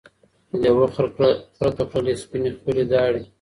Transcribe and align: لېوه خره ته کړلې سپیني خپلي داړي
لېوه 0.61 0.85
خره 1.59 1.71
ته 1.77 1.83
کړلې 1.91 2.13
سپیني 2.21 2.49
خپلي 2.57 2.83
داړي 2.91 3.21